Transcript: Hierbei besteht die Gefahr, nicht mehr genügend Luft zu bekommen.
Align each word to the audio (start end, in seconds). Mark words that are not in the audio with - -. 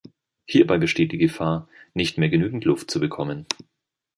Hierbei 0.45 0.79
besteht 0.79 1.11
die 1.11 1.19
Gefahr, 1.19 1.69
nicht 1.93 2.17
mehr 2.17 2.29
genügend 2.29 2.65
Luft 2.65 2.89
zu 2.89 2.99
bekommen. 2.99 3.45